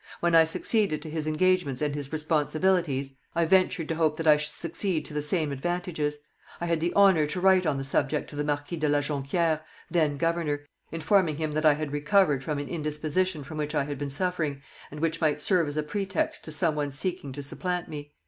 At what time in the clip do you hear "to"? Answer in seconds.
1.03-1.11, 3.89-3.93, 5.05-5.13, 7.27-7.39, 8.31-8.35, 16.45-16.51, 17.33-17.43